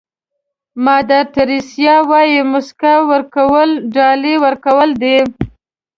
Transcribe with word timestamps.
مادر 0.85 1.23
تریسیا 1.35 1.95
وایي 2.09 2.39
موسکا 2.51 2.93
ورکول 3.09 3.69
ډالۍ 3.93 4.35
ورکول 4.45 4.89
دي. 5.01 5.17